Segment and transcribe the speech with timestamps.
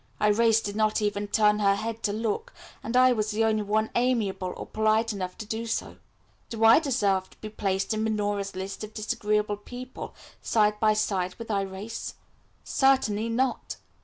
[0.19, 2.51] Irais did not even turn her head to look,
[2.83, 5.97] and I was the only one amiable or polite enough to do so.
[6.49, 11.35] Do I deserve to be placed in Minora's list of disagreeable people side by side
[11.35, 12.15] with Irais?
[12.63, 13.75] Certainly not.